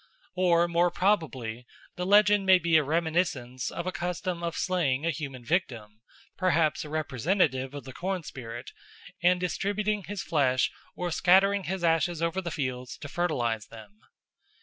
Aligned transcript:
Or 0.35 0.67
more 0.67 0.89
probably 0.89 1.67
the 1.95 2.07
legend 2.07 2.43
may 2.43 2.57
be 2.57 2.75
a 2.75 2.83
reminiscence 2.83 3.69
of 3.69 3.85
a 3.85 3.91
custom 3.91 4.41
of 4.41 4.57
slaying 4.57 5.05
a 5.05 5.11
human 5.11 5.45
victim, 5.45 6.01
perhaps 6.37 6.83
a 6.83 6.89
representative 6.89 7.75
of 7.75 7.83
the 7.83 7.93
corn 7.93 8.23
spirit, 8.23 8.71
and 9.21 9.39
distributing 9.39 10.05
his 10.05 10.23
flesh 10.23 10.71
or 10.95 11.11
scattering 11.11 11.65
his 11.65 11.83
ashes 11.83 12.19
over 12.19 12.41
the 12.41 12.49
fields 12.49 12.97
to 12.97 13.07
fertilise 13.07 13.67
them. 13.67 13.99